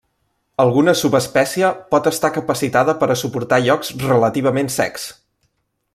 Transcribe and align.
Alguna 0.61 0.93
subespècie 1.01 1.69
pot 1.91 2.09
estar 2.13 2.33
capacitada 2.39 2.97
per 3.03 3.11
a 3.11 3.19
suportar 3.25 3.61
llocs 3.67 3.93
relativament 4.09 4.77
secs. 4.81 5.07